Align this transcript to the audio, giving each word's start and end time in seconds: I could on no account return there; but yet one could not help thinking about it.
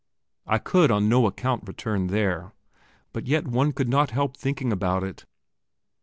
I 0.47 0.57
could 0.57 0.89
on 0.89 1.07
no 1.07 1.27
account 1.27 1.67
return 1.67 2.07
there; 2.07 2.53
but 3.13 3.27
yet 3.27 3.47
one 3.47 3.71
could 3.71 3.87
not 3.87 4.09
help 4.09 4.35
thinking 4.35 4.71
about 4.73 5.03
it. 5.03 5.27